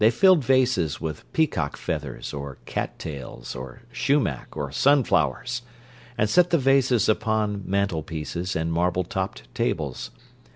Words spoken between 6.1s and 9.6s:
and set the vases upon mantelpieces and marble topped